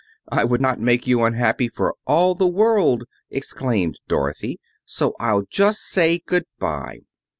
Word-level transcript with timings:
"I 0.29 0.45
would 0.45 0.61
not 0.61 0.79
make 0.79 1.05
you 1.05 1.21
unhappy 1.21 1.67
for 1.67 1.93
all 2.07 2.33
the 2.33 2.47
world!" 2.47 3.03
exclaimed 3.29 4.01
Dorothy. 4.07 4.59
"So 4.83 5.13
I'll 5.19 5.43
just 5.43 5.81
say 5.81 6.19
good 6.25 6.45
bye." 6.57 7.01